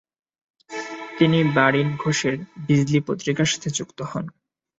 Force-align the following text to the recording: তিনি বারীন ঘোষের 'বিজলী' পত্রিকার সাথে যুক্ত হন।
তিনি 1.17 1.39
বারীন 1.55 1.87
ঘোষের 1.97 2.35
'বিজলী' 2.57 3.05
পত্রিকার 3.07 3.47
সাথে 3.51 3.69
যুক্ত 3.77 3.99
হন। 4.05 4.25